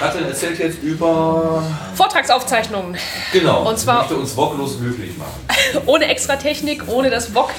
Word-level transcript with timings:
Katrin 0.00 0.24
erzählt 0.26 0.58
jetzt 0.58 0.82
über. 0.82 1.62
Vortragsaufzeichnungen. 1.94 2.96
Genau. 3.32 3.68
Und 3.68 3.78
zwar- 3.78 3.98
möchte 4.00 4.16
uns 4.16 4.36
woglos 4.36 4.78
glücklich 4.80 5.16
machen. 5.18 5.82
ohne 5.86 6.06
extra 6.06 6.36
Technik, 6.36 6.88
ohne 6.88 7.10
das 7.10 7.28
VOG. 7.28 7.50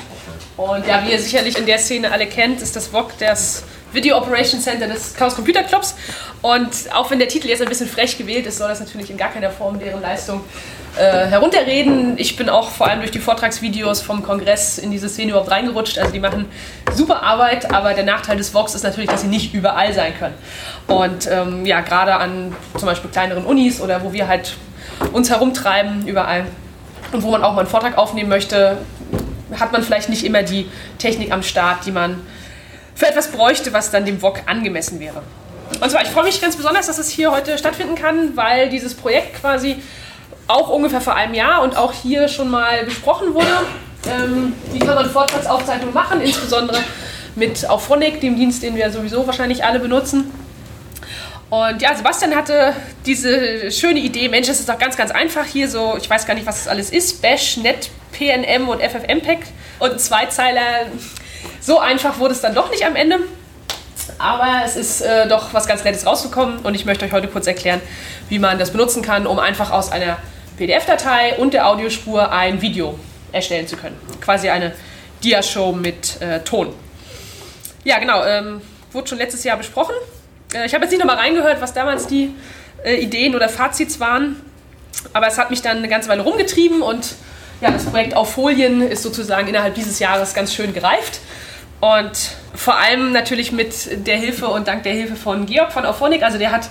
Und 0.57 0.85
ja, 0.87 1.03
wie 1.05 1.11
ihr 1.11 1.19
sicherlich 1.19 1.57
in 1.57 1.65
der 1.65 1.77
Szene 1.77 2.11
alle 2.11 2.25
kennt, 2.27 2.61
ist 2.61 2.75
das 2.75 2.87
VOG 2.87 3.11
das 3.19 3.63
Video 3.93 4.17
Operation 4.17 4.59
Center 4.59 4.87
des 4.87 5.13
Chaos 5.13 5.35
Computer 5.35 5.63
Clubs. 5.63 5.95
Und 6.41 6.69
auch 6.93 7.11
wenn 7.11 7.19
der 7.19 7.27
Titel 7.27 7.47
jetzt 7.47 7.61
ein 7.61 7.67
bisschen 7.69 7.87
frech 7.87 8.17
gewählt 8.17 8.45
ist, 8.47 8.57
soll 8.57 8.69
das 8.69 8.79
natürlich 8.79 9.09
in 9.09 9.17
gar 9.17 9.29
keiner 9.29 9.49
Form 9.51 9.79
deren 9.79 10.01
Leistung 10.01 10.41
äh, 10.97 11.27
herunterreden. 11.27 12.17
Ich 12.17 12.35
bin 12.35 12.49
auch 12.49 12.69
vor 12.71 12.87
allem 12.87 12.99
durch 12.99 13.11
die 13.11 13.19
Vortragsvideos 13.19 14.01
vom 14.01 14.23
Kongress 14.23 14.77
in 14.77 14.91
diese 14.91 15.09
Szene 15.09 15.31
überhaupt 15.31 15.51
reingerutscht. 15.51 15.97
Also 15.99 16.11
die 16.11 16.19
machen 16.19 16.45
super 16.93 17.21
Arbeit, 17.23 17.73
aber 17.73 17.93
der 17.93 18.03
Nachteil 18.03 18.37
des 18.37 18.49
VOGs 18.49 18.75
ist 18.75 18.83
natürlich, 18.83 19.09
dass 19.09 19.21
sie 19.21 19.27
nicht 19.27 19.53
überall 19.53 19.93
sein 19.93 20.13
können. 20.17 20.35
Und 20.91 21.27
ähm, 21.31 21.65
ja, 21.65 21.81
gerade 21.81 22.15
an 22.15 22.55
zum 22.77 22.85
Beispiel 22.85 23.09
kleineren 23.09 23.45
Unis 23.45 23.81
oder 23.81 24.03
wo 24.03 24.13
wir 24.13 24.27
halt 24.27 24.55
uns 25.13 25.29
herumtreiben 25.29 26.07
überall 26.07 26.45
und 27.11 27.23
wo 27.23 27.31
man 27.31 27.43
auch 27.43 27.53
mal 27.53 27.61
einen 27.61 27.69
Vortrag 27.69 27.97
aufnehmen 27.97 28.29
möchte, 28.29 28.77
hat 29.59 29.71
man 29.71 29.83
vielleicht 29.83 30.09
nicht 30.09 30.25
immer 30.25 30.43
die 30.43 30.69
Technik 30.97 31.31
am 31.31 31.43
Start, 31.43 31.85
die 31.85 31.91
man 31.91 32.21
für 32.95 33.07
etwas 33.07 33.31
bräuchte, 33.31 33.73
was 33.73 33.91
dann 33.91 34.05
dem 34.05 34.19
VOG 34.19 34.43
angemessen 34.45 34.99
wäre. 34.99 35.21
Und 35.79 35.89
zwar, 35.89 36.03
ich 36.03 36.09
freue 36.09 36.25
mich 36.25 36.41
ganz 36.41 36.55
besonders, 36.55 36.87
dass 36.87 36.97
es 36.97 37.09
hier 37.09 37.31
heute 37.31 37.57
stattfinden 37.57 37.95
kann, 37.95 38.35
weil 38.35 38.69
dieses 38.69 38.93
Projekt 38.93 39.39
quasi 39.41 39.77
auch 40.47 40.69
ungefähr 40.69 41.01
vor 41.01 41.15
einem 41.15 41.33
Jahr 41.33 41.63
und 41.63 41.77
auch 41.77 41.93
hier 41.93 42.27
schon 42.27 42.49
mal 42.49 42.83
besprochen 42.83 43.33
wurde. 43.33 43.47
Ähm, 44.07 44.53
wie 44.71 44.79
kann 44.79 44.95
man 44.95 45.09
Vortragsaufzeichnungen 45.09 45.93
machen, 45.93 46.21
insbesondere 46.21 46.79
mit 47.35 47.69
Auphonic, 47.69 48.19
dem 48.19 48.35
Dienst, 48.35 48.61
den 48.61 48.75
wir 48.75 48.91
sowieso 48.91 49.25
wahrscheinlich 49.25 49.63
alle 49.63 49.79
benutzen. 49.79 50.31
Und 51.51 51.81
ja, 51.81 51.93
Sebastian 51.93 52.33
hatte 52.33 52.73
diese 53.05 53.69
schöne 53.71 53.99
Idee, 53.99 54.29
Mensch, 54.29 54.47
das 54.47 54.61
ist 54.61 54.69
doch 54.69 54.79
ganz, 54.79 54.95
ganz 54.95 55.11
einfach 55.11 55.45
hier 55.45 55.69
so, 55.69 55.97
ich 55.99 56.09
weiß 56.09 56.25
gar 56.25 56.33
nicht, 56.33 56.47
was 56.47 56.59
das 56.59 56.69
alles 56.69 56.89
ist, 56.91 57.21
Bash, 57.21 57.57
Net, 57.57 57.89
PNM 58.13 58.69
und 58.69 58.81
FFmpeg 58.81 59.39
und 59.79 59.91
ein 59.91 59.99
Zweizeiler. 59.99 60.85
So 61.59 61.79
einfach 61.79 62.19
wurde 62.19 62.33
es 62.33 62.39
dann 62.39 62.55
doch 62.55 62.71
nicht 62.71 62.85
am 62.85 62.95
Ende. 62.95 63.19
Aber 64.17 64.61
es 64.63 64.77
ist 64.77 65.01
äh, 65.01 65.27
doch 65.27 65.53
was 65.53 65.67
ganz 65.67 65.83
Nettes 65.83 66.05
rausgekommen 66.05 66.59
und 66.59 66.73
ich 66.73 66.85
möchte 66.85 67.03
euch 67.03 67.11
heute 67.11 67.27
kurz 67.27 67.47
erklären, 67.47 67.81
wie 68.29 68.39
man 68.39 68.57
das 68.57 68.71
benutzen 68.71 69.01
kann, 69.01 69.27
um 69.27 69.37
einfach 69.37 69.71
aus 69.71 69.91
einer 69.91 70.19
PDF-Datei 70.57 71.35
und 71.37 71.53
der 71.53 71.67
Audiospur 71.67 72.31
ein 72.31 72.61
Video 72.61 72.97
erstellen 73.33 73.67
zu 73.67 73.75
können. 73.75 73.97
Quasi 74.21 74.47
eine 74.47 74.73
Dia-Show 75.21 75.73
mit 75.73 76.21
äh, 76.21 76.39
Ton. 76.45 76.73
Ja, 77.83 77.99
genau, 77.99 78.23
ähm, 78.23 78.61
wurde 78.93 79.09
schon 79.09 79.17
letztes 79.17 79.43
Jahr 79.43 79.57
besprochen. 79.57 79.95
Äh, 80.53 80.65
ich 80.65 80.73
habe 80.73 80.83
jetzt 80.83 80.91
nicht 80.91 80.99
nochmal 80.99 81.17
reingehört, 81.17 81.61
was 81.61 81.73
damals 81.73 82.07
die 82.07 82.33
äh, 82.83 82.95
Ideen 82.95 83.35
oder 83.35 83.49
Fazits 83.49 83.99
waren, 83.99 84.37
aber 85.13 85.27
es 85.27 85.37
hat 85.37 85.49
mich 85.49 85.61
dann 85.61 85.77
eine 85.77 85.87
ganze 85.87 86.09
Weile 86.09 86.21
rumgetrieben 86.21 86.81
und 86.81 87.15
ja, 87.61 87.69
das 87.69 87.85
Projekt 87.85 88.15
auf 88.15 88.33
Folien 88.33 88.81
ist 88.81 89.03
sozusagen 89.03 89.47
innerhalb 89.47 89.75
dieses 89.75 89.99
Jahres 89.99 90.33
ganz 90.33 90.53
schön 90.53 90.73
gereift. 90.73 91.19
Und 91.79 92.11
vor 92.55 92.77
allem 92.77 93.11
natürlich 93.11 93.51
mit 93.51 94.07
der 94.07 94.17
Hilfe 94.17 94.47
und 94.47 94.67
dank 94.67 94.83
der 94.83 94.93
Hilfe 94.93 95.15
von 95.15 95.45
Georg 95.45 95.71
von 95.71 95.85
Auphonic. 95.85 96.23
Also 96.23 96.37
der 96.37 96.51
hat 96.51 96.69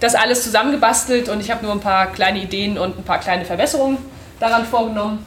das 0.00 0.14
alles 0.14 0.42
zusammengebastelt 0.42 1.28
und 1.28 1.40
ich 1.40 1.50
habe 1.50 1.64
nur 1.64 1.72
ein 1.72 1.80
paar 1.80 2.12
kleine 2.12 2.40
Ideen 2.40 2.76
und 2.78 2.98
ein 2.98 3.04
paar 3.04 3.18
kleine 3.20 3.44
Verbesserungen 3.44 3.98
daran 4.40 4.66
vorgenommen. 4.66 5.24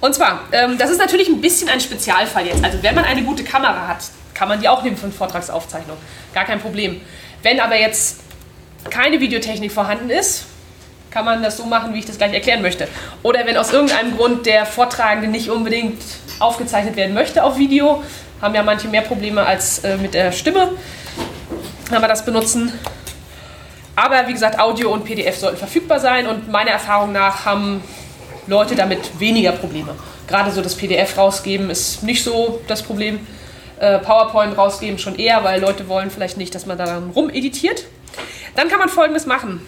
Und 0.00 0.14
zwar, 0.14 0.40
ähm, 0.52 0.76
das 0.78 0.90
ist 0.90 0.98
natürlich 0.98 1.28
ein 1.28 1.40
bisschen 1.40 1.68
ein 1.68 1.80
Spezialfall 1.80 2.46
jetzt. 2.46 2.62
Also 2.62 2.82
wenn 2.82 2.94
man 2.94 3.04
eine 3.04 3.22
gute 3.22 3.44
Kamera 3.44 3.88
hat, 3.88 3.98
kann 4.34 4.48
man 4.48 4.60
die 4.60 4.68
auch 4.68 4.82
nehmen 4.82 4.96
für 4.96 5.04
eine 5.04 5.12
Vortragsaufzeichnung. 5.12 5.96
Gar 6.34 6.44
kein 6.44 6.60
Problem. 6.60 7.00
Wenn 7.46 7.60
aber 7.60 7.78
jetzt 7.78 8.18
keine 8.90 9.20
Videotechnik 9.20 9.70
vorhanden 9.70 10.10
ist, 10.10 10.46
kann 11.12 11.24
man 11.24 11.44
das 11.44 11.56
so 11.56 11.64
machen, 11.64 11.94
wie 11.94 12.00
ich 12.00 12.04
das 12.04 12.18
gleich 12.18 12.32
erklären 12.32 12.60
möchte. 12.60 12.88
Oder 13.22 13.46
wenn 13.46 13.56
aus 13.56 13.72
irgendeinem 13.72 14.16
Grund 14.16 14.46
der 14.46 14.66
Vortragende 14.66 15.28
nicht 15.28 15.48
unbedingt 15.48 16.02
aufgezeichnet 16.40 16.96
werden 16.96 17.14
möchte 17.14 17.44
auf 17.44 17.56
Video, 17.56 18.02
haben 18.42 18.52
ja 18.56 18.64
manche 18.64 18.88
mehr 18.88 19.02
Probleme 19.02 19.46
als 19.46 19.78
äh, 19.84 19.96
mit 19.96 20.14
der 20.14 20.32
Stimme, 20.32 20.72
wenn 21.88 22.00
wir 22.00 22.08
das 22.08 22.24
benutzen. 22.24 22.72
Aber 23.94 24.26
wie 24.26 24.32
gesagt, 24.32 24.58
Audio 24.58 24.92
und 24.92 25.04
PDF 25.04 25.36
sollten 25.36 25.58
verfügbar 25.58 26.00
sein 26.00 26.26
und 26.26 26.50
meiner 26.50 26.72
Erfahrung 26.72 27.12
nach 27.12 27.44
haben 27.44 27.80
Leute 28.48 28.74
damit 28.74 29.20
weniger 29.20 29.52
Probleme. 29.52 29.94
Gerade 30.26 30.50
so 30.50 30.62
das 30.62 30.74
PDF 30.74 31.16
rausgeben 31.16 31.70
ist 31.70 32.02
nicht 32.02 32.24
so 32.24 32.60
das 32.66 32.82
Problem. 32.82 33.24
Äh, 33.78 33.98
PowerPoint 33.98 34.56
rausgeben 34.56 34.98
schon 34.98 35.16
eher, 35.16 35.44
weil 35.44 35.60
Leute 35.60 35.88
wollen 35.88 36.10
vielleicht 36.10 36.38
nicht, 36.38 36.54
dass 36.54 36.66
man 36.66 36.78
daran 36.78 37.10
rumeditiert. 37.10 37.84
Dann 38.54 38.68
kann 38.68 38.78
man 38.78 38.88
folgendes 38.88 39.26
machen. 39.26 39.60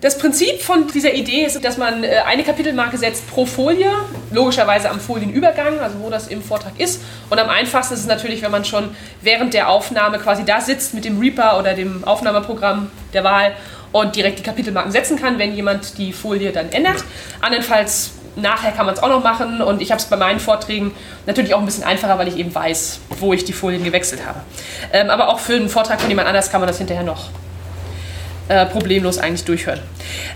Das 0.00 0.18
Prinzip 0.18 0.60
von 0.60 0.86
dieser 0.88 1.14
Idee 1.14 1.46
ist, 1.46 1.64
dass 1.64 1.78
man 1.78 2.04
äh, 2.04 2.16
eine 2.26 2.42
Kapitelmarke 2.42 2.98
setzt 2.98 3.30
pro 3.30 3.46
Folie, 3.46 3.90
logischerweise 4.32 4.90
am 4.90 5.00
Folienübergang, 5.00 5.78
also 5.80 6.00
wo 6.00 6.10
das 6.10 6.28
im 6.28 6.42
Vortrag 6.42 6.78
ist. 6.78 7.00
Und 7.30 7.38
am 7.38 7.48
einfachsten 7.48 7.94
ist 7.94 8.00
es 8.00 8.06
natürlich, 8.06 8.42
wenn 8.42 8.50
man 8.50 8.66
schon 8.66 8.94
während 9.22 9.54
der 9.54 9.70
Aufnahme 9.70 10.18
quasi 10.18 10.44
da 10.44 10.60
sitzt 10.60 10.92
mit 10.92 11.06
dem 11.06 11.20
Reaper 11.20 11.58
oder 11.58 11.72
dem 11.72 12.04
Aufnahmeprogramm 12.04 12.90
der 13.14 13.24
Wahl 13.24 13.54
und 13.92 14.14
direkt 14.14 14.40
die 14.40 14.42
Kapitelmarken 14.42 14.92
setzen 14.92 15.18
kann, 15.18 15.38
wenn 15.38 15.54
jemand 15.54 15.96
die 15.96 16.12
Folie 16.12 16.52
dann 16.52 16.70
ändert. 16.70 17.02
Andernfalls 17.40 18.10
nachher 18.36 18.72
kann 18.72 18.86
man 18.86 18.94
es 18.94 19.02
auch 19.02 19.08
noch 19.08 19.22
machen 19.22 19.60
und 19.60 19.80
ich 19.80 19.90
habe 19.90 20.00
es 20.00 20.06
bei 20.06 20.16
meinen 20.16 20.40
Vorträgen 20.40 20.92
natürlich 21.26 21.54
auch 21.54 21.60
ein 21.60 21.66
bisschen 21.66 21.84
einfacher, 21.84 22.18
weil 22.18 22.28
ich 22.28 22.36
eben 22.36 22.54
weiß, 22.54 23.00
wo 23.20 23.32
ich 23.32 23.44
die 23.44 23.52
Folien 23.52 23.84
gewechselt 23.84 24.26
habe. 24.26 24.40
Ähm, 24.92 25.10
aber 25.10 25.28
auch 25.28 25.38
für 25.38 25.54
einen 25.54 25.68
Vortrag 25.68 26.00
von 26.00 26.10
jemand 26.10 26.28
anders 26.28 26.50
kann 26.50 26.60
man 26.60 26.68
das 26.68 26.78
hinterher 26.78 27.04
noch 27.04 27.30
äh, 28.48 28.66
problemlos 28.66 29.18
eigentlich 29.18 29.44
durchhören. 29.44 29.80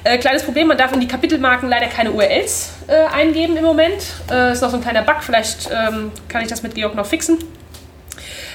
Äh, 0.04 0.18
kleines 0.18 0.42
Problem, 0.42 0.68
man 0.68 0.78
darf 0.78 0.92
in 0.92 1.00
die 1.00 1.08
Kapitelmarken 1.08 1.68
leider 1.68 1.86
keine 1.86 2.12
URLs 2.12 2.70
äh, 2.86 3.04
eingeben 3.14 3.56
im 3.56 3.64
Moment. 3.64 4.02
Äh, 4.30 4.52
ist 4.52 4.62
noch 4.62 4.70
so 4.70 4.76
ein 4.76 4.82
kleiner 4.82 5.02
Bug, 5.02 5.16
vielleicht 5.20 5.68
ähm, 5.70 6.12
kann 6.28 6.42
ich 6.42 6.48
das 6.48 6.62
mit 6.62 6.74
Georg 6.74 6.94
noch 6.94 7.06
fixen. 7.06 7.38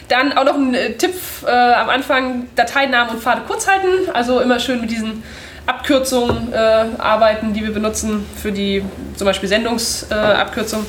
Dann 0.07 0.33
auch 0.37 0.43
noch 0.43 0.55
ein 0.55 0.73
äh, 0.73 0.93
Tipp 0.93 1.13
äh, 1.45 1.49
am 1.49 1.89
Anfang, 1.89 2.47
Dateinamen 2.55 3.15
und 3.15 3.21
Pfade 3.21 3.41
kurz 3.47 3.67
halten. 3.67 4.09
Also 4.13 4.39
immer 4.39 4.59
schön 4.59 4.81
mit 4.81 4.91
diesen 4.91 5.23
Abkürzungen 5.65 6.51
äh, 6.51 6.55
arbeiten, 6.97 7.53
die 7.53 7.63
wir 7.63 7.73
benutzen 7.73 8.25
für 8.41 8.51
die 8.51 8.83
zum 9.15 9.25
Beispiel 9.25 9.47
Sendungsabkürzung. 9.49 10.85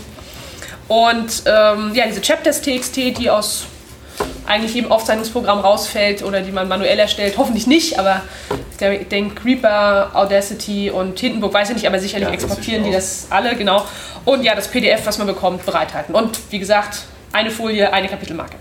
und 0.89 1.43
ähm, 1.47 1.93
ja, 1.95 2.07
diese 2.07 2.21
Chapters.txt, 2.21 2.97
die 2.97 3.31
aus 3.31 3.67
eigentlich 4.47 4.75
jedem 4.75 4.93
Aufzeichnungsprogramm 4.93 5.61
rausfällt 5.61 6.23
oder 6.23 6.41
die 6.41 6.53
man 6.53 6.69
manuell 6.69 6.99
erstellt. 6.99 7.35
Hoffentlich 7.39 7.67
nicht, 7.67 7.99
aber 7.99 8.23
ich 8.81 9.09
denke, 9.09 9.45
Reaper, 9.45 10.11
Audacity 10.15 10.91
und 10.91 11.19
Hindenburg, 11.19 11.55
weiß 11.55 11.71
ich 11.71 11.77
nicht, 11.77 11.87
aber 11.87 11.99
sicherlich 11.99 12.29
Ja, 12.29 12.35
exportieren 12.35 12.85
die 12.85 12.91
das 12.91 13.29
alle, 13.31 13.55
genau. 13.57 13.85
Und 14.25 14.43
ja, 14.43 14.55
das 14.55 14.69
PDF, 14.69 15.07
was 15.07 15.19
man 15.19 15.27
bekommt, 15.27 15.65
bereithalten. 15.65 16.15
Und 16.15 16.39
wie 16.51 16.59
gesagt, 16.59 17.03
eine 17.33 17.51
Folie, 17.51 17.93
eine 17.93 18.09
Kapitelmarke. 18.09 18.57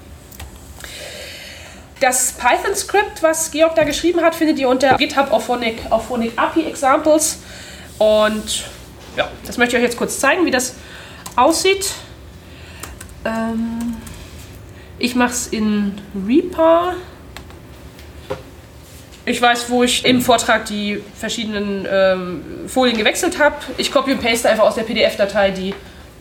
Das 2.03 2.33
Python-Skript, 2.33 3.23
was 3.23 3.49
Georg 3.49 3.75
da 3.75 3.85
geschrieben 3.85 4.19
hat, 4.19 4.35
findet 4.35 4.59
ihr 4.59 4.67
unter 4.67 4.97
GitHub 4.97 5.31
Auphonic, 5.31 5.89
Auphonic 5.89 6.33
API 6.35 6.65
Examples. 6.65 7.39
Und 7.97 8.65
ja, 9.15 9.31
das 9.47 9.57
möchte 9.57 9.77
ich 9.77 9.81
euch 9.81 9.85
jetzt 9.87 9.95
kurz 9.97 10.19
zeigen, 10.19 10.45
wie 10.45 10.51
das 10.51 10.75
aussieht. 11.37 11.93
Ähm, 13.23 13.95
ich 14.99 15.15
mache 15.15 15.31
es 15.31 15.47
in 15.47 15.93
Reaper. 16.27 16.95
Ich 19.23 19.41
weiß, 19.41 19.69
wo 19.69 19.83
ich 19.83 20.03
im 20.03 20.21
Vortrag 20.21 20.65
die 20.65 21.01
verschiedenen 21.17 21.87
ähm, 21.89 22.43
Folien 22.67 22.97
gewechselt 22.97 23.39
habe. 23.39 23.55
Ich 23.77 23.93
copy 23.93 24.11
und 24.11 24.21
paste 24.21 24.49
einfach 24.49 24.65
aus 24.65 24.75
der 24.75 24.83
PDF-Datei 24.83 25.51
die 25.51 25.73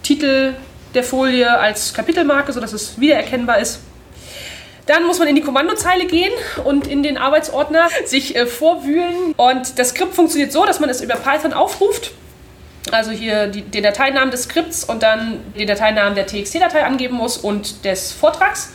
Titel 0.05 0.55
der 0.95 1.03
Folie 1.03 1.59
als 1.59 1.93
Kapitelmarke, 1.93 2.53
sodass 2.53 2.73
es 2.73 3.01
wiedererkennbar 3.01 3.59
ist. 3.59 3.81
Dann 4.87 5.07
muss 5.07 5.19
man 5.19 5.29
in 5.29 5.37
die 5.37 5.43
Kommandozeile 5.43 6.07
gehen 6.07 6.33
und 6.65 6.87
in 6.87 7.03
den 7.03 7.17
Arbeitsordner 7.17 7.89
sich 8.05 8.35
äh, 8.35 8.47
vorwühlen. 8.47 9.33
Und 9.37 9.79
das 9.79 9.91
Skript 9.91 10.15
funktioniert 10.15 10.53
so, 10.53 10.65
dass 10.65 10.81
man 10.81 10.91
es 10.91 11.01
über 11.01 11.15
Python 11.15 11.53
aufruft. 11.53 12.13
Also 12.91 13.13
hier 13.13 13.47
die, 13.47 13.63
den 13.63 13.85
Dateinamen 13.85 14.33
des 14.33 14.45
Skripts 14.45 14.85
und 14.85 15.03
dann 15.03 15.41
den 15.57 15.69
Dateinamen 15.69 16.17
der 16.17 16.27
TXT-Datei 16.27 16.85
angeben 16.85 17.17
muss 17.17 17.37
und 17.37 17.85
des 17.85 18.13
Vortrags. 18.13 18.73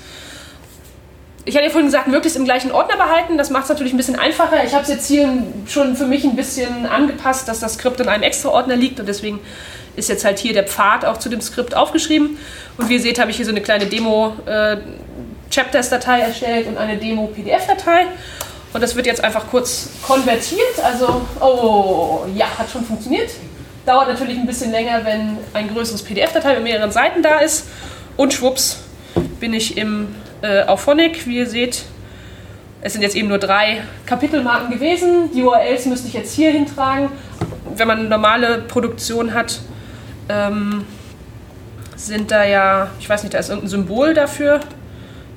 Ich 1.44 1.56
hatte 1.56 1.65
ja 1.65 1.71
vorhin 1.71 1.88
gesagt, 1.88 2.07
möglichst 2.07 2.38
im 2.38 2.45
gleichen 2.45 2.71
Ordner 2.71 2.98
behalten. 2.98 3.38
Das 3.38 3.50
macht 3.50 3.63
es 3.63 3.69
natürlich 3.69 3.94
ein 3.94 3.98
bisschen 3.98 4.18
einfacher. 4.18 4.63
Ich 4.65 4.74
habe 4.74 4.83
es 4.83 4.89
jetzt 4.89 5.07
hier 5.07 5.31
schon 5.68 5.95
für 5.95 6.06
mich 6.06 6.24
ein 6.24 6.36
bisschen 6.36 6.86
angepasst, 6.86 7.48
dass 7.48 7.60
das 7.60 7.75
Skript 7.75 8.00
in 8.00 8.07
einem 8.07 8.24
extra 8.24 8.50
Ordner 8.50 8.75
liegt 8.75 9.00
und 9.00 9.07
deswegen 9.07 9.39
ist 9.95 10.10
jetzt 10.10 10.24
halt 10.24 10.39
hier 10.39 10.53
der 10.53 10.63
Pfad 10.63 11.06
auch 11.06 11.18
zu 11.18 11.30
dem 11.30 11.42
Skript 11.42 11.75
aufgeschrieben. 11.75 12.38
Und 12.77 12.89
wie 12.89 12.95
ihr 12.95 13.01
seht, 13.01 13.19
habe 13.19 13.31
ich 13.31 13.38
hier 13.38 13.45
so 13.45 13.51
eine 13.51 13.62
kleine 13.62 13.88
Demo 13.88 14.36
äh, 14.45 14.77
Chapters-Datei 15.49 16.21
erstellt 16.21 16.67
und 16.67 16.77
eine 16.77 16.97
Demo 16.97 17.27
PDF-Datei. 17.27 18.05
Und 18.73 18.81
das 18.81 18.95
wird 18.95 19.05
jetzt 19.05 19.23
einfach 19.23 19.47
kurz 19.49 19.89
konvertiert. 20.05 20.83
Also, 20.83 21.21
oh, 21.39 22.25
ja, 22.35 22.45
hat 22.57 22.69
schon 22.69 22.83
funktioniert. 22.83 23.31
Dauert 23.85 24.09
natürlich 24.09 24.38
ein 24.38 24.45
bisschen 24.45 24.71
länger, 24.71 25.03
wenn 25.05 25.38
ein 25.53 25.73
größeres 25.73 26.03
PDF-Datei 26.03 26.55
mit 26.55 26.63
mehreren 26.63 26.91
Seiten 26.91 27.23
da 27.23 27.39
ist. 27.39 27.67
Und 28.17 28.33
schwupps, 28.33 28.83
bin 29.39 29.53
ich 29.53 29.77
im 29.77 30.15
äh, 30.41 30.63
Auphonic, 30.63 31.25
wie 31.25 31.38
ihr 31.38 31.47
seht. 31.47 31.83
Es 32.81 32.93
sind 32.93 33.01
jetzt 33.01 33.15
eben 33.15 33.27
nur 33.27 33.39
drei 33.39 33.81
Kapitelmarken 34.05 34.69
gewesen. 34.69 35.31
Die 35.33 35.43
URLs 35.43 35.85
müsste 35.85 36.07
ich 36.07 36.13
jetzt 36.13 36.33
hier 36.33 36.51
hintragen. 36.51 37.09
Wenn 37.75 37.88
man 37.88 38.00
eine 38.00 38.09
normale 38.09 38.59
Produktion 38.59 39.33
hat, 39.33 39.59
ähm, 40.29 40.85
sind 41.95 42.31
da 42.31 42.43
ja, 42.43 42.91
ich 43.00 43.09
weiß 43.09 43.23
nicht, 43.23 43.33
da 43.33 43.39
ist 43.39 43.50
irgendein 43.50 43.69
Symbol 43.69 44.13
dafür 44.13 44.59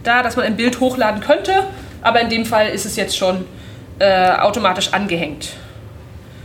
da, 0.03 0.23
dass 0.23 0.37
man 0.37 0.45
ein 0.45 0.57
Bild 0.57 0.81
hochladen 0.81 1.21
könnte. 1.21 1.65
Aber 2.03 2.21
in 2.21 2.29
dem 2.29 2.47
Fall 2.47 2.69
ist 2.69 2.87
es 2.87 2.97
jetzt 2.97 3.17
schon 3.17 3.45
äh, 3.99 4.31
automatisch 4.33 4.93
angehängt. 4.93 5.51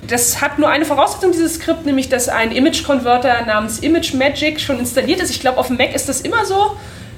Das 0.08 0.42
hat 0.42 0.60
nur 0.60 0.70
eine 0.70 0.86
Voraussetzung, 0.86 1.32
dieses 1.32 1.56
Skript, 1.56 1.86
nämlich 1.86 2.10
dass 2.10 2.30
ein 2.30 2.52
Image-Converter 2.52 3.46
namens 3.46 3.80
ImageMagick 3.80 4.60
schon 4.60 4.78
installiert 4.78 5.20
ist. 5.20 5.32
Ich 5.32 5.40
glaube, 5.40 5.58
auf 5.58 5.68
dem 5.68 5.78
Mac 5.78 5.96
ist 5.96 6.08
das 6.08 6.22
immer 6.22 6.46
so. 6.46 6.78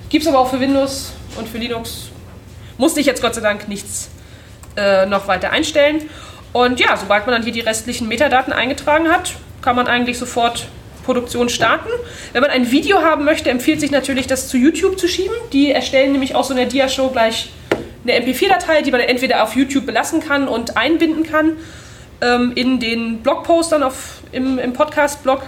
Gibt 0.10 0.24
es 0.24 0.30
aber 0.30 0.40
auch 0.40 0.50
für 0.50 0.60
Windows 0.60 1.12
und 1.38 1.50
für 1.50 1.58
Linux. 1.58 2.10
Musste 2.78 3.00
ich 3.00 3.06
jetzt 3.06 3.22
Gott 3.22 3.36
sei 3.36 3.42
Dank 3.42 3.68
nichts 3.68 4.10
äh, 4.78 5.06
noch 5.06 5.28
weiter 5.28 5.52
einstellen. 5.52 6.10
Und 6.54 6.80
ja, 6.80 6.96
sobald 6.96 7.26
man 7.26 7.36
dann 7.36 7.44
hier 7.44 7.52
die 7.52 7.60
restlichen 7.60 8.08
Metadaten 8.08 8.54
eingetragen 8.54 9.10
hat, 9.10 9.34
kann 9.62 9.76
man 9.76 9.88
eigentlich 9.88 10.18
sofort 10.18 10.68
Produktion 11.08 11.48
starten. 11.48 11.90
Wenn 12.34 12.42
man 12.42 12.52
ein 12.52 12.70
Video 12.70 13.02
haben 13.02 13.24
möchte, 13.24 13.50
empfiehlt 13.50 13.80
sich 13.80 13.92
natürlich, 13.92 14.28
das 14.28 14.50
zu 14.50 14.58
YouTube 14.58 15.00
zu 15.00 15.08
schieben. 15.08 15.34
Die 15.54 15.72
erstellen 15.72 16.12
nämlich 16.12 16.36
auch 16.36 16.44
so 16.44 16.54
eine 16.54 16.68
Dia-Show 16.68 17.10
gleich 17.12 17.50
eine 18.04 18.20
MP4-Datei, 18.20 18.82
die 18.82 18.92
man 18.92 19.00
entweder 19.00 19.42
auf 19.44 19.56
YouTube 19.56 19.86
belassen 19.86 20.20
kann 20.20 20.50
und 20.50 20.76
einbinden 20.76 21.24
kann 21.24 21.54
ähm, 22.22 22.52
in 22.56 22.82
den 22.82 23.20
Blogpostern 23.20 23.84
auf, 23.84 24.22
im, 24.34 24.60
im 24.60 24.74
Podcast-Blog. 24.74 25.44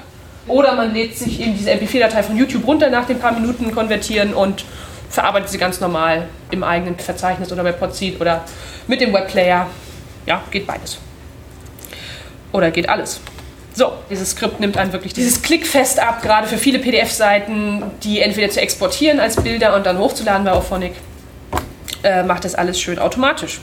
Oder 0.48 0.76
man 0.76 0.94
lädt 0.94 1.18
sich 1.18 1.42
eben 1.42 1.58
diese 1.58 1.72
MP4-Datei 1.72 2.24
von 2.24 2.38
YouTube 2.38 2.66
runter 2.66 2.90
nach 2.90 3.06
den 3.06 3.20
paar 3.20 3.34
Minuten 3.34 3.76
konvertieren 3.76 4.34
und 4.34 4.64
verarbeitet 5.10 5.50
sie 5.50 5.58
ganz 5.58 5.82
normal 5.82 6.30
im 6.52 6.64
eigenen 6.64 6.98
Verzeichnis 6.98 7.52
oder 7.52 7.64
bei 7.64 7.74
Podseed 7.74 8.20
oder 8.22 8.46
mit 8.88 9.02
dem 9.02 9.12
Webplayer. 9.12 9.68
Ja, 10.26 10.42
geht 10.52 10.66
beides. 10.66 11.00
Oder 12.54 12.72
geht 12.72 12.88
alles. 12.88 13.20
So, 13.80 13.94
dieses 14.10 14.32
Skript 14.32 14.60
nimmt 14.60 14.76
dann 14.76 14.92
wirklich 14.92 15.14
dieses 15.14 15.42
Klickfest 15.42 16.02
ab, 16.02 16.22
gerade 16.22 16.48
für 16.48 16.58
viele 16.58 16.80
PDF-Seiten, 16.80 17.82
die 18.04 18.20
entweder 18.20 18.50
zu 18.50 18.60
exportieren 18.60 19.22
als 19.22 19.38
Bilder 19.38 19.74
und 19.74 19.86
dann 19.86 19.98
hochzuladen 19.98 20.44
bei 20.44 20.52
Auphonic, 20.52 20.96
äh, 22.04 22.24
macht 22.24 22.44
das 22.44 22.56
alles 22.56 22.78
schön 22.78 23.00
automatisch. 23.00 23.62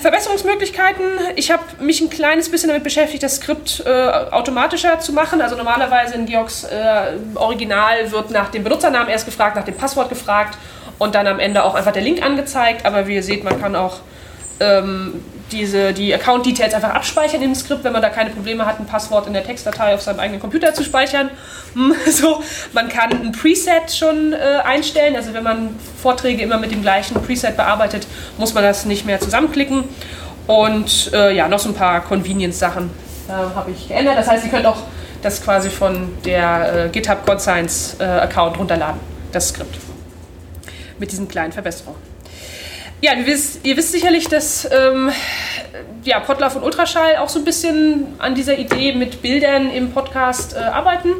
Verbesserungsmöglichkeiten. 0.00 1.04
Ich 1.36 1.52
habe 1.52 1.62
mich 1.78 2.00
ein 2.00 2.10
kleines 2.10 2.50
bisschen 2.50 2.70
damit 2.70 2.82
beschäftigt, 2.82 3.22
das 3.22 3.36
Skript 3.36 3.84
äh, 3.86 3.88
automatischer 4.32 4.98
zu 4.98 5.12
machen. 5.12 5.40
Also 5.40 5.54
normalerweise 5.54 6.16
in 6.16 6.26
Georgs 6.26 6.64
äh, 6.64 7.12
Original 7.36 8.10
wird 8.10 8.32
nach 8.32 8.50
dem 8.50 8.64
Benutzernamen 8.64 9.10
erst 9.10 9.26
gefragt, 9.26 9.54
nach 9.54 9.64
dem 9.64 9.76
Passwort 9.76 10.08
gefragt 10.08 10.58
und 10.98 11.14
dann 11.14 11.28
am 11.28 11.38
Ende 11.38 11.62
auch 11.62 11.76
einfach 11.76 11.92
der 11.92 12.02
Link 12.02 12.20
angezeigt. 12.20 12.84
Aber 12.84 13.06
wie 13.06 13.14
ihr 13.14 13.22
seht, 13.22 13.44
man 13.44 13.60
kann 13.60 13.76
auch 13.76 14.00
ähm, 14.58 15.22
diese, 15.52 15.92
die 15.92 16.14
Account-Details 16.14 16.74
einfach 16.74 16.90
abspeichern 16.90 17.42
im 17.42 17.54
Skript, 17.54 17.84
wenn 17.84 17.92
man 17.92 18.02
da 18.02 18.08
keine 18.08 18.30
Probleme 18.30 18.66
hat, 18.66 18.80
ein 18.80 18.86
Passwort 18.86 19.26
in 19.26 19.32
der 19.32 19.44
Textdatei 19.44 19.94
auf 19.94 20.00
seinem 20.00 20.20
eigenen 20.20 20.40
Computer 20.40 20.74
zu 20.74 20.82
speichern. 20.82 21.30
Hm, 21.74 21.94
so, 22.10 22.42
man 22.72 22.88
kann 22.88 23.10
ein 23.12 23.32
Preset 23.32 23.92
schon 23.94 24.32
äh, 24.32 24.36
einstellen, 24.64 25.16
also 25.16 25.34
wenn 25.34 25.44
man 25.44 25.76
Vorträge 26.00 26.42
immer 26.42 26.58
mit 26.58 26.70
dem 26.70 26.82
gleichen 26.82 27.14
Preset 27.22 27.56
bearbeitet, 27.56 28.06
muss 28.38 28.54
man 28.54 28.64
das 28.64 28.84
nicht 28.84 29.06
mehr 29.06 29.20
zusammenklicken. 29.20 29.84
Und 30.46 31.10
äh, 31.12 31.34
ja, 31.34 31.48
noch 31.48 31.58
so 31.58 31.70
ein 31.70 31.74
paar 31.74 32.02
Convenience-Sachen 32.02 32.90
äh, 33.28 33.32
habe 33.32 33.70
ich 33.70 33.88
geändert. 33.88 34.18
Das 34.18 34.28
heißt, 34.28 34.44
ihr 34.44 34.50
könnt 34.50 34.66
auch 34.66 34.82
das 35.22 35.42
quasi 35.42 35.70
von 35.70 36.12
der 36.24 36.86
äh, 36.86 36.88
GitHub 36.90 37.24
CodeScience 37.24 37.96
äh, 37.98 38.04
Account 38.04 38.58
runterladen, 38.58 39.00
das 39.32 39.48
Skript. 39.48 39.78
Mit 40.98 41.10
diesen 41.10 41.28
kleinen 41.28 41.52
Verbesserungen. 41.52 42.13
Ja, 43.04 43.12
ihr 43.12 43.26
wisst, 43.26 43.66
ihr 43.66 43.76
wisst 43.76 43.92
sicherlich, 43.92 44.28
dass 44.28 44.66
ähm, 44.72 45.12
ja, 46.04 46.20
Potlauf 46.20 46.56
und 46.56 46.62
Ultraschall 46.62 47.16
auch 47.16 47.28
so 47.28 47.38
ein 47.38 47.44
bisschen 47.44 48.06
an 48.18 48.34
dieser 48.34 48.56
Idee 48.56 48.94
mit 48.94 49.20
Bildern 49.20 49.70
im 49.70 49.92
Podcast 49.92 50.54
äh, 50.54 50.60
arbeiten. 50.60 51.10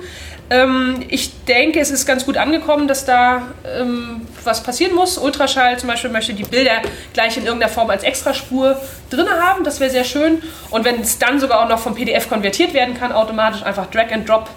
Ähm, 0.48 1.04
ich 1.10 1.44
denke, 1.44 1.81
es 1.81 1.90
ist 1.90 2.06
ganz 2.06 2.25
gut 2.25 2.38
angekommen, 2.38 2.88
dass 2.88 3.04
da 3.04 3.42
ähm, 3.78 4.22
was 4.44 4.62
passieren 4.62 4.94
muss. 4.94 5.19
Ultraschall 5.19 5.78
zum 5.78 5.90
Beispiel 5.90 6.08
möchte 6.08 6.32
die 6.32 6.44
Bilder 6.44 6.81
gleich 7.12 7.36
in 7.36 7.44
irgendeiner 7.44 7.70
Form 7.70 7.90
als 7.90 8.02
Extraspur 8.02 8.81
drin 9.10 9.28
haben. 9.28 9.62
Das 9.62 9.78
wäre 9.78 9.90
sehr 9.90 10.04
schön. 10.04 10.42
Und 10.70 10.86
wenn 10.86 11.02
es 11.02 11.19
dann 11.19 11.38
sogar 11.38 11.62
auch 11.62 11.69
noch 11.69 11.81
vom 11.81 11.94
PDF 11.94 12.31
konvertiert 12.31 12.72
werden 12.72 12.98
kann, 12.98 13.12
automatisch 13.12 13.62
einfach 13.62 13.90
Drag 13.90 14.10
and 14.10 14.26
Drop 14.26 14.48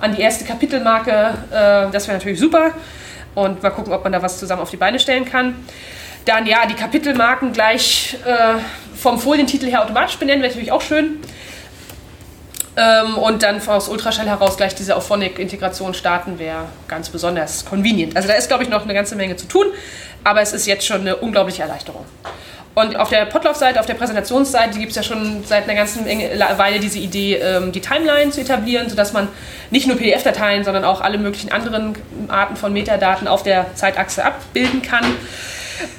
an 0.00 0.16
die 0.16 0.20
erste 0.20 0.44
Kapitelmarke, 0.44 1.34
äh, 1.52 1.92
das 1.92 2.08
wäre 2.08 2.18
natürlich 2.18 2.40
super. 2.40 2.72
Und 3.36 3.62
mal 3.62 3.70
gucken, 3.70 3.92
ob 3.92 4.02
man 4.02 4.12
da 4.12 4.20
was 4.20 4.40
zusammen 4.40 4.62
auf 4.62 4.70
die 4.70 4.78
Beine 4.78 4.98
stellen 4.98 5.26
kann. 5.26 5.54
Dann 6.26 6.44
ja, 6.44 6.66
die 6.66 6.74
Kapitelmarken 6.74 7.52
gleich 7.52 8.18
äh, 8.26 8.60
vom 8.94 9.18
Folientitel 9.18 9.66
her 9.66 9.82
automatisch 9.82 10.16
benennen, 10.18 10.42
wäre 10.42 10.50
natürlich 10.50 10.72
auch 10.72 10.82
schön. 10.82 11.20
Ähm, 12.76 13.16
und 13.16 13.42
dann 13.42 13.66
aus 13.68 13.88
Ultraschall 13.88 14.26
heraus 14.28 14.56
gleich 14.56 14.74
diese 14.74 14.96
Auphonic-Integration 14.96 15.94
starten, 15.94 16.38
wäre 16.38 16.64
ganz 16.88 17.08
besonders 17.08 17.64
convenient. 17.64 18.16
Also 18.16 18.28
da 18.28 18.34
ist, 18.34 18.48
glaube 18.48 18.64
ich, 18.64 18.68
noch 18.68 18.82
eine 18.82 18.92
ganze 18.92 19.16
Menge 19.16 19.36
zu 19.36 19.46
tun, 19.46 19.66
aber 20.24 20.42
es 20.42 20.52
ist 20.52 20.66
jetzt 20.66 20.84
schon 20.84 21.02
eine 21.02 21.16
unglaubliche 21.16 21.62
Erleichterung. 21.62 22.04
Und 22.74 22.96
auf 22.96 23.08
der 23.08 23.24
Potlauf-Seite, 23.24 23.80
auf 23.80 23.86
der 23.86 23.94
Präsentationsseite 23.94 24.78
gibt 24.78 24.90
es 24.90 24.96
ja 24.96 25.02
schon 25.02 25.44
seit 25.44 25.64
einer 25.64 25.74
ganzen 25.74 26.04
Weile 26.04 26.78
diese 26.78 26.98
Idee, 26.98 27.36
ähm, 27.36 27.72
die 27.72 27.80
Timeline 27.80 28.30
zu 28.32 28.42
etablieren, 28.42 28.90
sodass 28.90 29.14
man 29.14 29.28
nicht 29.70 29.86
nur 29.86 29.96
PDF-Dateien, 29.96 30.62
sondern 30.62 30.84
auch 30.84 31.00
alle 31.00 31.16
möglichen 31.16 31.50
anderen 31.52 31.94
Arten 32.28 32.56
von 32.56 32.74
Metadaten 32.74 33.28
auf 33.28 33.42
der 33.42 33.74
Zeitachse 33.76 34.24
abbilden 34.24 34.82
kann. 34.82 35.04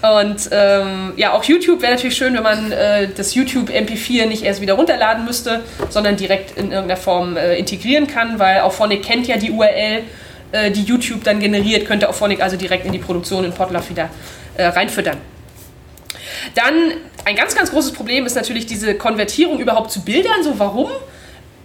Und 0.02 0.50
ähm, 0.52 1.14
ja, 1.18 1.34
auch 1.34 1.44
YouTube 1.44 1.82
wäre 1.82 1.94
natürlich 1.94 2.18
schön, 2.18 2.34
wenn 2.34 2.44
man 2.44 2.72
äh, 2.72 3.10
das 3.16 3.36
YouTube 3.36 3.70
MP4 3.70 4.26
nicht 4.26 4.44
erst 4.44 4.62
wieder 4.62 4.74
runterladen 4.74 5.26
müsste, 5.26 5.62
sondern 5.90 6.16
direkt 6.16 6.58
in 6.58 6.72
irgendeiner 6.72 7.00
Form 7.00 7.38
äh, 7.38 7.58
integrieren 7.58 8.08
kann, 8.08 8.40
weil 8.40 8.62
Auphonic 8.62 9.04
kennt 9.04 9.28
ja 9.28 9.38
die 9.38 9.52
URL, 9.52 10.04
äh, 10.52 10.72
die 10.72 10.84
YouTube 10.84 11.24
dann 11.24 11.40
generiert, 11.40 11.88
könnte 11.88 12.10
Auphonic 12.10 12.42
also 12.42 12.58
direkt 12.58 12.86
in 12.86 12.92
die 12.92 13.00
Produktion 13.00 13.44
in 13.44 13.52
Potluck 13.52 13.90
wieder 13.90 14.10
äh, 14.56 14.66
reinfüttern. 14.66 15.18
Dann 16.56 16.94
ein 17.26 17.36
ganz, 17.36 17.56
ganz 17.56 17.72
großes 17.72 17.94
Problem 17.94 18.26
ist 18.26 18.36
natürlich 18.36 18.66
diese 18.66 18.96
Konvertierung 18.96 19.60
überhaupt 19.60 19.92
zu 19.92 20.04
Bildern. 20.04 20.44
So, 20.44 20.58
warum? 20.60 20.90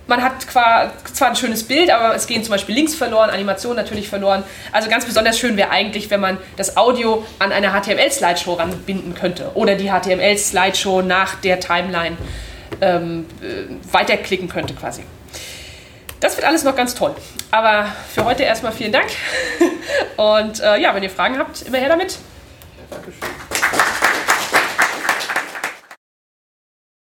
Man 0.06 0.22
hat 0.22 0.42
zwar 0.42 0.90
ein 1.28 1.36
schönes 1.36 1.64
Bild, 1.64 1.90
aber 1.90 2.14
es 2.14 2.26
gehen 2.26 2.42
zum 2.42 2.50
Beispiel 2.50 2.74
Links 2.74 2.94
verloren, 2.94 3.30
Animationen 3.30 3.76
natürlich 3.76 4.08
verloren. 4.08 4.42
Also 4.72 4.90
ganz 4.90 5.04
besonders 5.04 5.38
schön 5.38 5.56
wäre 5.56 5.70
eigentlich, 5.70 6.10
wenn 6.10 6.20
man 6.20 6.38
das 6.56 6.76
Audio 6.76 7.24
an 7.38 7.52
eine 7.52 7.68
HTML-Slideshow 7.70 8.54
ranbinden 8.54 9.14
könnte 9.14 9.52
oder 9.54 9.74
die 9.74 9.90
HTML-Slideshow 9.90 11.02
nach 11.02 11.36
der 11.36 11.60
Timeline 11.60 12.16
ähm, 12.80 13.26
äh, 13.40 13.92
weiterklicken 13.92 14.48
könnte 14.48 14.74
quasi. 14.74 15.02
Das 16.20 16.36
wird 16.36 16.46
alles 16.46 16.62
noch 16.62 16.76
ganz 16.76 16.94
toll. 16.94 17.14
Aber 17.50 17.86
für 18.14 18.24
heute 18.24 18.44
erstmal 18.44 18.72
vielen 18.72 18.92
Dank. 18.92 19.08
Und 20.16 20.60
äh, 20.60 20.80
ja, 20.80 20.94
wenn 20.94 21.02
ihr 21.02 21.10
Fragen 21.10 21.38
habt, 21.38 21.62
immer 21.62 21.78
her 21.78 21.88
damit. 21.88 22.18
Dankeschön. 22.90 23.31